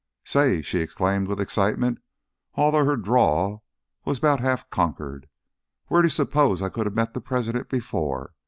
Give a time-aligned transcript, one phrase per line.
[0.23, 1.99] "Say!" she exclaimed with excitement,
[2.55, 3.63] although her drawl
[4.03, 5.29] was but half conquered.
[5.89, 8.33] "Where do you s'pose I could have met the President before?